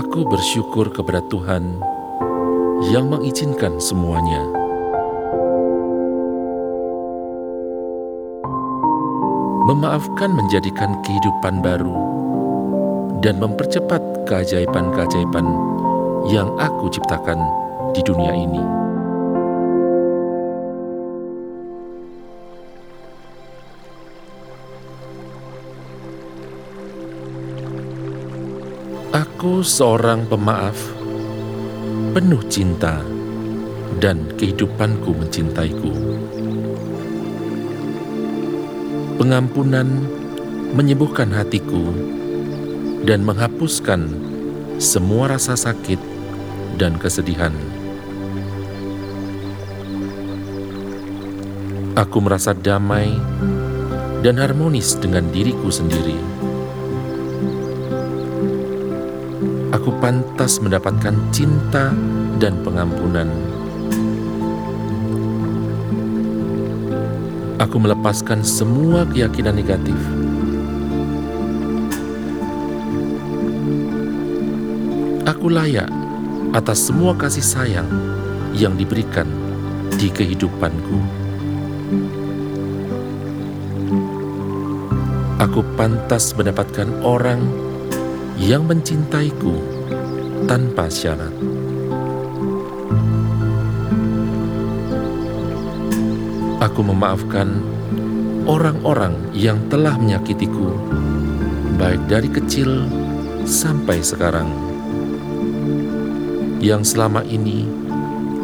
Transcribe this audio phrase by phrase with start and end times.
[0.00, 1.76] Aku bersyukur kepada Tuhan
[2.88, 4.40] yang mengizinkan semuanya.
[9.68, 11.92] Memaafkan menjadikan kehidupan baru
[13.20, 15.44] dan mempercepat keajaiban-keajaiban
[16.32, 17.36] yang aku ciptakan
[17.92, 18.64] di dunia ini.
[29.10, 30.78] Aku seorang pemaaf,
[32.14, 33.02] penuh cinta,
[33.98, 35.90] dan kehidupanku mencintaiku.
[39.18, 40.06] Pengampunan
[40.78, 41.90] menyembuhkan hatiku
[43.02, 44.14] dan menghapuskan
[44.78, 45.98] semua rasa sakit
[46.78, 47.50] dan kesedihan.
[51.98, 53.10] Aku merasa damai
[54.22, 56.39] dan harmonis dengan diriku sendiri.
[59.80, 61.88] Aku pantas mendapatkan cinta
[62.36, 63.24] dan pengampunan.
[67.56, 69.96] Aku melepaskan semua keyakinan negatif.
[75.24, 75.88] Aku layak
[76.52, 77.88] atas semua kasih sayang
[78.52, 79.32] yang diberikan
[79.96, 81.00] di kehidupanku.
[85.40, 87.69] Aku pantas mendapatkan orang
[88.40, 89.52] yang mencintaiku
[90.48, 91.28] tanpa syarat.
[96.64, 97.60] Aku memaafkan
[98.48, 100.72] orang-orang yang telah menyakitiku,
[101.76, 102.88] baik dari kecil
[103.44, 104.48] sampai sekarang,
[106.64, 107.68] yang selama ini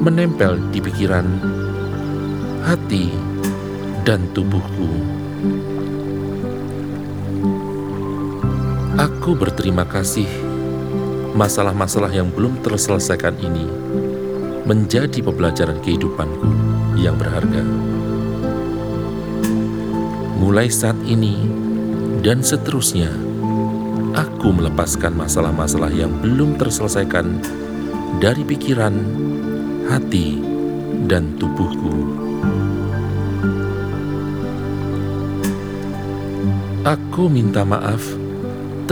[0.00, 1.28] menempel di pikiran,
[2.64, 3.12] hati,
[4.08, 5.21] dan tubuhku.
[9.22, 10.26] Aku berterima kasih
[11.38, 13.70] masalah-masalah yang belum terselesaikan ini
[14.66, 16.50] menjadi pembelajaran kehidupanku
[16.98, 17.62] yang berharga.
[20.42, 21.38] Mulai saat ini
[22.26, 23.14] dan seterusnya,
[24.18, 27.38] aku melepaskan masalah-masalah yang belum terselesaikan
[28.18, 29.06] dari pikiran,
[29.86, 30.42] hati,
[31.06, 31.94] dan tubuhku.
[36.82, 38.21] Aku minta maaf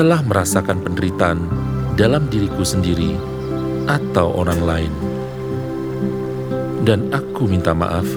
[0.00, 1.44] telah merasakan penderitaan
[1.92, 3.20] dalam diriku sendiri
[3.84, 4.92] atau orang lain,
[6.88, 8.08] dan aku minta maaf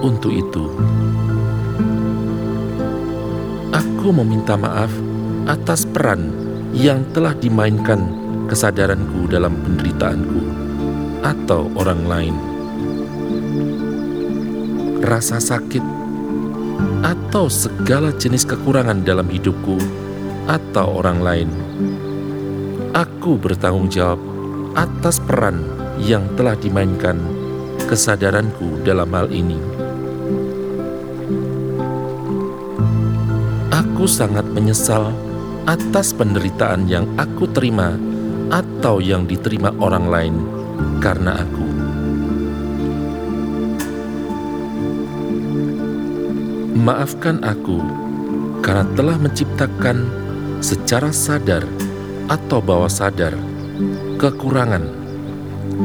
[0.00, 0.72] untuk itu.
[3.76, 4.88] Aku meminta maaf
[5.44, 6.32] atas peran
[6.72, 8.08] yang telah dimainkan
[8.48, 10.40] kesadaranku dalam penderitaanku
[11.28, 12.36] atau orang lain.
[15.04, 15.84] Rasa sakit
[17.04, 20.07] atau segala jenis kekurangan dalam hidupku
[20.48, 21.50] atau orang lain.
[22.96, 24.18] Aku bertanggung jawab
[24.72, 25.60] atas peran
[26.00, 27.20] yang telah dimainkan
[27.84, 29.60] kesadaranku dalam hal ini.
[33.68, 35.12] Aku sangat menyesal
[35.68, 37.94] atas penderitaan yang aku terima
[38.48, 40.34] atau yang diterima orang lain
[41.04, 41.66] karena aku.
[46.78, 47.82] Maafkan aku
[48.62, 50.08] karena telah menciptakan
[50.58, 51.62] secara sadar
[52.26, 53.34] atau bawah sadar
[54.18, 54.82] kekurangan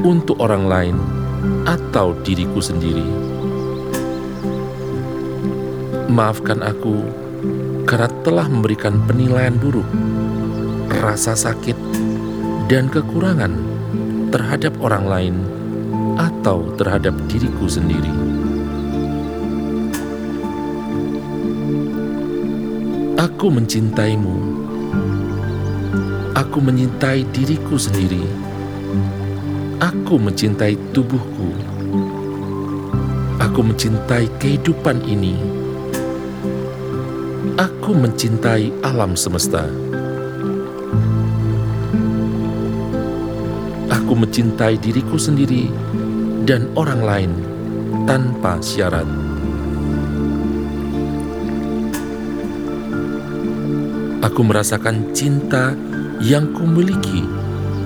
[0.00, 0.96] untuk orang lain
[1.68, 3.04] atau diriku sendiri.
[6.08, 7.04] Maafkan aku
[7.88, 9.86] karena telah memberikan penilaian buruk,
[11.04, 11.76] rasa sakit,
[12.68, 13.52] dan kekurangan
[14.32, 15.34] terhadap orang lain
[16.16, 18.12] atau terhadap diriku sendiri.
[23.20, 24.61] Aku mencintaimu.
[26.52, 28.20] Aku menyintai diriku sendiri.
[29.80, 31.48] Aku mencintai tubuhku.
[33.40, 35.32] Aku mencintai kehidupan ini.
[37.56, 39.64] Aku mencintai alam semesta.
[43.88, 45.72] Aku mencintai diriku sendiri
[46.44, 47.32] dan orang lain
[48.04, 49.08] tanpa syarat.
[54.20, 55.72] Aku merasakan cinta
[56.22, 57.26] yang kumiliki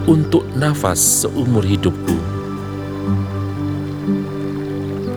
[0.05, 2.17] untuk nafas seumur hidupku.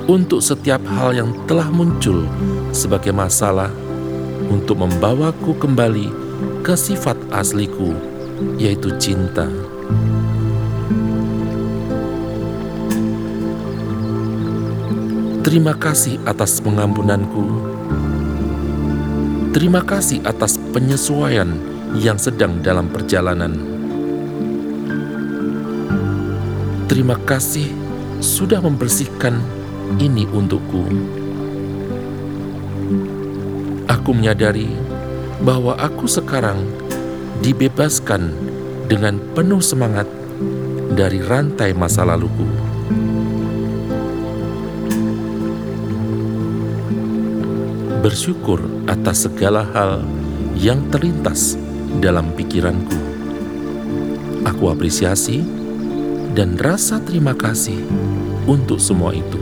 [0.08, 2.24] Untuk setiap hal yang telah muncul
[2.72, 3.70] sebagai masalah
[4.48, 6.08] untuk membawaku kembali
[6.64, 7.92] ke sifat asliku,
[8.56, 9.52] yaitu cinta.
[15.44, 17.68] Terima kasih atas pengampunanku.
[19.52, 23.56] Terima kasih atas penyesuaian yang sedang dalam perjalanan.
[26.90, 27.70] Terima kasih
[28.20, 29.38] sudah membersihkan
[29.98, 30.86] ini untukku.
[33.90, 34.70] Aku menyadari
[35.42, 36.62] bahwa aku sekarang
[37.42, 38.34] dibebaskan
[38.90, 40.06] dengan penuh semangat
[40.94, 42.46] dari rantai masa laluku.
[48.02, 50.02] Bersyukur atas segala hal
[50.58, 52.94] yang terlintas dalam pikiranku.
[54.46, 55.42] Aku apresiasi
[56.38, 57.82] dan rasa terima kasih
[58.46, 59.42] untuk semua itu.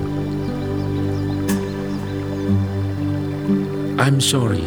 [3.99, 4.63] I'm sorry.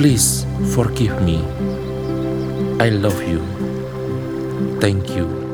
[0.00, 1.44] Please forgive me.
[2.80, 3.44] I love you.
[4.80, 5.47] Thank you.